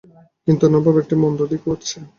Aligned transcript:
কিন্তু 0.47 0.61
অন্যভাবে 0.67 0.97
এর 0.97 1.03
একটি 1.03 1.15
মন্দ 1.23 1.39
দিকও 1.51 1.69
আছে। 1.75 1.97